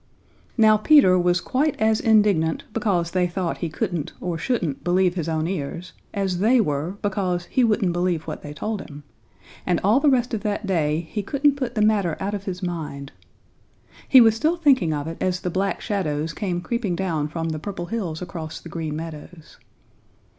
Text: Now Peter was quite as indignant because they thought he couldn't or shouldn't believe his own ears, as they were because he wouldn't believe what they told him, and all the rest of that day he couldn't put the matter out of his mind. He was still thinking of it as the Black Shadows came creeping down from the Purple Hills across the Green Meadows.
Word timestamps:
Now 0.57 0.77
Peter 0.77 1.19
was 1.19 1.39
quite 1.39 1.79
as 1.79 1.99
indignant 1.99 2.63
because 2.73 3.11
they 3.11 3.27
thought 3.27 3.59
he 3.59 3.69
couldn't 3.69 4.13
or 4.19 4.35
shouldn't 4.35 4.83
believe 4.83 5.13
his 5.13 5.29
own 5.29 5.45
ears, 5.45 5.93
as 6.11 6.39
they 6.39 6.59
were 6.59 6.97
because 7.03 7.45
he 7.45 7.63
wouldn't 7.63 7.93
believe 7.93 8.23
what 8.23 8.41
they 8.41 8.51
told 8.51 8.81
him, 8.81 9.03
and 9.63 9.79
all 9.83 9.99
the 9.99 10.09
rest 10.09 10.33
of 10.33 10.41
that 10.41 10.65
day 10.65 11.01
he 11.11 11.21
couldn't 11.21 11.55
put 11.55 11.75
the 11.75 11.83
matter 11.83 12.17
out 12.19 12.33
of 12.33 12.45
his 12.45 12.63
mind. 12.63 13.11
He 14.09 14.21
was 14.21 14.35
still 14.35 14.57
thinking 14.57 14.91
of 14.91 15.05
it 15.05 15.17
as 15.21 15.41
the 15.41 15.51
Black 15.51 15.81
Shadows 15.81 16.33
came 16.33 16.61
creeping 16.61 16.95
down 16.95 17.27
from 17.27 17.49
the 17.49 17.59
Purple 17.59 17.85
Hills 17.85 18.23
across 18.23 18.59
the 18.59 18.69
Green 18.69 18.95
Meadows. 18.95 19.59